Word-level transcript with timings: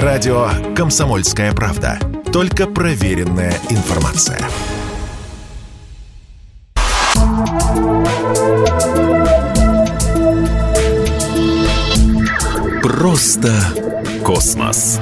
Радио 0.00 0.48
«Комсомольская 0.74 1.52
правда». 1.52 1.98
Только 2.32 2.66
проверенная 2.66 3.52
информация. 3.68 4.38
Просто 12.82 13.52
космос. 14.24 14.98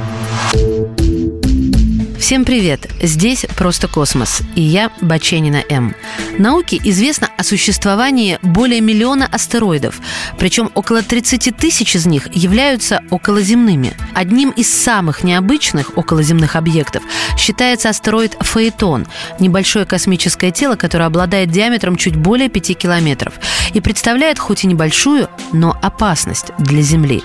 Всем 2.31 2.45
привет! 2.45 2.89
Здесь 3.03 3.45
«Просто 3.57 3.89
космос» 3.89 4.43
и 4.55 4.61
я, 4.61 4.93
Баченина 5.01 5.65
М. 5.69 5.97
Науке 6.39 6.81
известно 6.85 7.29
о 7.37 7.43
существовании 7.43 8.39
более 8.41 8.81
миллиона 8.81 9.27
астероидов, 9.27 10.01
причем 10.39 10.71
около 10.77 11.03
30 11.03 11.57
тысяч 11.57 11.97
из 11.97 12.07
них 12.07 12.33
являются 12.33 13.03
околоземными. 13.11 13.95
Одним 14.15 14.51
из 14.51 14.73
самых 14.73 15.25
необычных 15.25 15.99
околоземных 15.99 16.55
объектов 16.55 17.03
считается 17.37 17.89
астероид 17.89 18.37
Фаэтон– 18.39 19.09
небольшое 19.41 19.85
космическое 19.85 20.53
тело, 20.53 20.77
которое 20.77 21.07
обладает 21.07 21.51
диаметром 21.51 21.97
чуть 21.97 22.15
более 22.15 22.49
5 22.49 22.79
километров 22.79 23.35
и 23.75 23.81
представляет 23.81 24.39
хоть 24.39 24.63
и 24.63 24.69
небольшую, 24.69 25.29
но 25.53 25.77
опасность 25.83 26.53
для 26.59 26.83
Земли. 26.83 27.25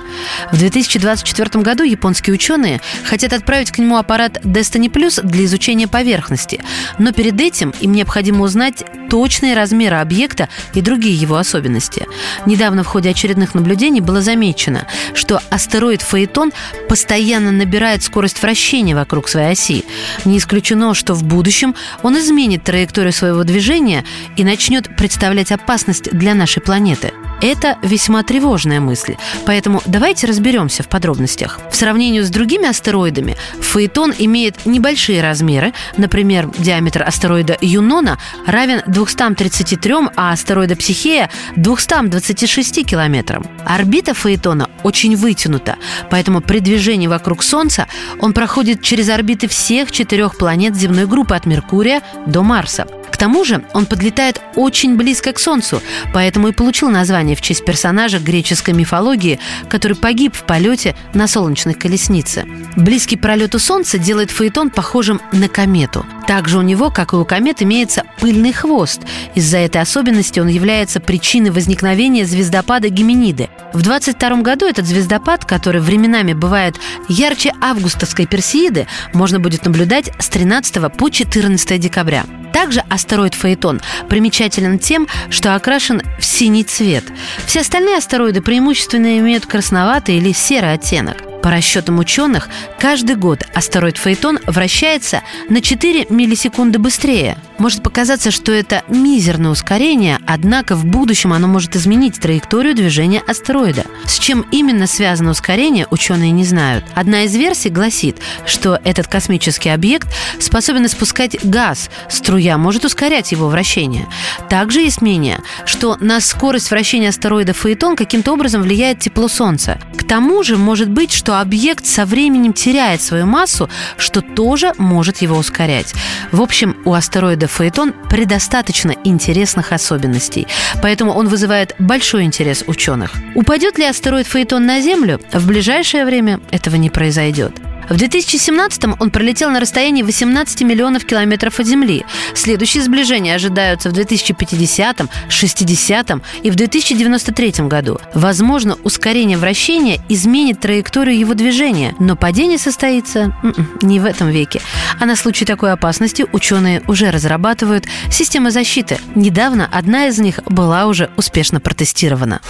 В 0.51 0.57
2024 0.57 1.63
году 1.63 1.83
японские 1.83 2.33
ученые 2.33 2.81
хотят 3.03 3.33
отправить 3.33 3.69
к 3.69 3.77
нему 3.77 3.97
аппарат 3.97 4.43
Destiny 4.43 4.94
Plus 4.95 5.21
для 5.21 5.43
изучения 5.43 5.89
поверхности. 5.89 6.63
Но 6.99 7.11
перед 7.11 7.39
этим 7.41 7.73
им 7.81 7.91
необходимо 7.91 8.45
узнать 8.45 8.85
точные 9.09 9.53
размеры 9.53 9.97
объекта 9.97 10.47
и 10.73 10.79
другие 10.79 11.15
его 11.15 11.35
особенности. 11.35 12.07
Недавно 12.45 12.83
в 12.83 12.87
ходе 12.87 13.09
очередных 13.09 13.55
наблюдений 13.55 13.99
было 13.99 14.21
замечено, 14.21 14.87
что 15.13 15.41
астероид 15.49 16.01
Фаэтон 16.01 16.53
постоянно 16.87 17.51
набирает 17.51 18.03
скорость 18.03 18.41
вращения 18.41 18.95
вокруг 18.95 19.27
своей 19.27 19.51
оси. 19.51 19.83
Не 20.23 20.37
исключено, 20.37 20.93
что 20.93 21.13
в 21.13 21.25
будущем 21.25 21.75
он 22.01 22.17
изменит 22.17 22.63
траекторию 22.63 23.11
своего 23.11 23.43
движения 23.43 24.05
и 24.37 24.45
начнет 24.45 24.95
представлять 24.95 25.51
опасность 25.51 26.09
для 26.11 26.33
нашей 26.33 26.61
планеты– 26.61 27.11
это 27.41 27.77
весьма 27.81 28.23
тревожная 28.23 28.79
мысль, 28.79 29.15
поэтому 29.45 29.81
давайте 29.85 30.27
разберемся 30.27 30.83
в 30.83 30.87
подробностях. 30.87 31.59
В 31.71 31.75
сравнении 31.75 32.21
с 32.21 32.29
другими 32.29 32.67
астероидами, 32.67 33.35
Фаэтон 33.59 34.13
имеет 34.17 34.65
небольшие 34.65 35.21
размеры, 35.21 35.73
например, 35.97 36.49
диаметр 36.57 37.03
астероида 37.03 37.57
Юнона 37.61 38.17
равен 38.45 38.81
233, 38.87 39.93
а 40.15 40.31
астероида 40.31 40.75
Психея– 40.75 41.29
226 41.55 42.85
километрам. 42.85 43.45
Орбита 43.65 44.13
Фаэтона 44.13 44.69
очень 44.83 45.15
вытянута, 45.15 45.77
поэтому 46.09 46.41
при 46.41 46.59
движении 46.59 47.07
вокруг 47.07 47.43
Солнца 47.43 47.87
он 48.19 48.33
проходит 48.33 48.81
через 48.81 49.09
орбиты 49.09 49.47
всех 49.47 49.91
четырех 49.91 50.37
планет 50.37 50.75
земной 50.75 51.05
группы 51.05 51.35
от 51.35 51.45
Меркурия 51.45 52.01
до 52.25 52.43
Марса. 52.43 52.87
К 53.15 53.17
тому 53.17 53.45
же 53.45 53.63
он 53.73 53.85
подлетает 53.85 54.41
очень 54.57 54.97
близко 54.97 55.31
к 55.31 55.39
Солнцу, 55.39 55.81
поэтому 56.13 56.49
и 56.49 56.51
получил 56.51 56.89
название 56.89 57.37
в 57.37 57.41
честь 57.41 57.63
персонажа 57.63 58.19
греческой 58.19 58.73
мифологии, 58.73 59.39
который 59.69 59.95
погиб 59.95 60.35
в 60.35 60.43
полете 60.43 60.97
на 61.13 61.25
солнечной 61.25 61.75
колеснице. 61.75 62.45
Близкий 62.75 63.15
пролету 63.15 63.57
Солнца 63.57 63.97
делает 63.97 64.31
Фаэтон 64.31 64.69
похожим 64.69 65.21
на 65.31 65.47
комету. 65.47 66.05
Также 66.27 66.57
у 66.57 66.61
него, 66.61 66.89
как 66.89 67.13
и 67.13 67.15
у 67.15 67.25
комет, 67.25 67.61
имеется 67.61 68.03
пыльный 68.19 68.51
хвост. 68.51 69.01
Из-за 69.35 69.59
этой 69.59 69.81
особенности 69.81 70.39
он 70.39 70.47
является 70.47 70.99
причиной 70.99 71.51
возникновения 71.51 72.25
звездопада 72.25 72.89
Геминиды. 72.89 73.49
В 73.73 73.81
22 73.81 74.41
году 74.41 74.65
этот 74.65 74.85
звездопад, 74.85 75.45
который 75.45 75.81
временами 75.81 76.33
бывает 76.33 76.75
ярче 77.07 77.51
августовской 77.61 78.25
Персеиды, 78.25 78.87
можно 79.13 79.39
будет 79.39 79.65
наблюдать 79.65 80.11
с 80.19 80.29
13 80.29 80.91
по 80.97 81.09
14 81.09 81.79
декабря. 81.79 82.25
Также 82.53 82.83
астероид 82.89 83.35
Фаэтон 83.35 83.81
примечателен 84.07 84.79
тем, 84.79 85.07
что 85.29 85.55
окрашен 85.55 86.01
в 86.17 86.23
синий 86.23 86.63
цвет. 86.63 87.03
Все 87.45 87.59
остальные 87.59 87.97
астероиды 87.97 88.41
преимущественно 88.41 89.17
имеют 89.19 89.45
красноватый 89.45 90.17
или 90.17 90.31
серый 90.31 90.73
оттенок. 90.73 91.24
По 91.45 91.51
расчетам 91.51 91.99
ученых, 91.99 92.49
каждый 92.79 93.15
год 93.15 93.43
астероид 93.53 93.99
Фаэтон 93.99 94.39
вращается 94.47 95.21
на 95.47 95.61
4 95.61 96.07
миллисекунды 96.09 96.79
быстрее. 96.79 97.37
Может 97.59 97.83
показаться, 97.83 98.31
что 98.31 98.51
это 98.51 98.83
мизерное 98.87 99.51
ускорение, 99.51 100.17
однако 100.25 100.75
в 100.75 100.85
будущем 100.85 101.33
оно 101.33 101.47
может 101.47 101.75
изменить 101.75 102.19
траекторию 102.19 102.73
движения 102.73 103.21
астероида. 103.27 103.83
С 104.07 104.17
чем 104.17 104.43
именно 104.51 104.87
связано 104.87 105.29
ускорение, 105.29 105.85
ученые 105.91 106.31
не 106.31 106.43
знают. 106.43 106.83
Одна 106.95 107.25
из 107.25 107.35
версий 107.35 107.69
гласит, 107.69 108.17
что 108.47 108.79
этот 108.83 109.07
космический 109.07 109.69
объект 109.69 110.07
способен 110.39 110.87
испускать 110.87 111.45
газ, 111.45 111.91
струя 112.09 112.57
может 112.57 112.85
ускорять 112.85 113.31
его 113.31 113.49
вращение. 113.49 114.07
Также 114.49 114.81
есть 114.81 115.01
мнение, 115.03 115.39
что 115.67 115.95
на 115.99 116.19
скорость 116.21 116.71
вращения 116.71 117.09
астероида 117.09 117.53
Фаэтон 117.53 117.95
каким-то 117.95 118.33
образом 118.33 118.63
влияет 118.63 118.97
тепло 118.99 119.27
Солнца. 119.27 119.79
К 119.95 120.03
тому 120.03 120.41
же 120.41 120.57
может 120.57 120.89
быть, 120.89 121.13
что 121.13 121.34
объект 121.41 121.85
со 121.85 122.05
временем 122.05 122.53
теряет 122.53 123.01
свою 123.01 123.25
массу, 123.25 123.69
что 123.97 124.21
тоже 124.21 124.73
может 124.77 125.17
его 125.17 125.37
ускорять. 125.37 125.93
В 126.31 126.41
общем, 126.41 126.77
у 126.85 126.93
астероида 126.93 127.47
Фаэтон 127.47 127.93
предостаточно 128.09 128.93
интересных 129.03 129.71
особенностей, 129.71 130.47
поэтому 130.81 131.11
он 131.11 131.27
вызывает 131.27 131.75
большой 131.79 132.23
интерес 132.23 132.63
ученых. 132.67 133.13
Упадет 133.35 133.77
ли 133.77 133.85
астероид 133.85 134.27
Фаэтон 134.27 134.65
на 134.65 134.81
Землю? 134.81 135.19
В 135.31 135.47
ближайшее 135.47 136.05
время 136.05 136.39
этого 136.51 136.75
не 136.75 136.89
произойдет. 136.89 137.53
В 137.89 137.97
2017 137.97 138.83
он 138.99 139.11
пролетел 139.11 139.51
на 139.51 139.59
расстоянии 139.59 140.01
18 140.01 140.61
миллионов 140.61 141.05
километров 141.05 141.59
от 141.59 141.67
Земли. 141.67 142.05
Следующие 142.33 142.83
сближения 142.83 143.35
ожидаются 143.35 143.89
в 143.89 143.93
2050, 143.93 145.01
60 145.29 146.11
и 146.43 146.49
в 146.49 146.55
2093 146.55 147.67
году. 147.67 147.99
Возможно, 148.13 148.77
ускорение 148.83 149.37
вращения 149.37 149.99
изменит 150.09 150.59
траекторию 150.59 151.17
его 151.17 151.33
движения, 151.33 151.95
но 151.99 152.15
падение 152.15 152.57
состоится 152.57 153.35
м-м, 153.43 153.77
не 153.81 153.99
в 153.99 154.05
этом 154.05 154.29
веке. 154.29 154.61
А 154.99 155.05
на 155.05 155.15
случай 155.15 155.45
такой 155.45 155.71
опасности 155.71 156.25
ученые 156.31 156.81
уже 156.87 157.11
разрабатывают 157.11 157.85
системы 158.09 158.51
защиты. 158.51 158.99
Недавно 159.13 159.69
одна 159.71 160.07
из 160.07 160.19
них 160.19 160.39
была 160.45 160.87
уже 160.87 161.09
успешно 161.17 161.59
протестирована. 161.59 162.41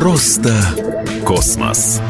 Просто 0.00 0.56
космос. 1.26 2.00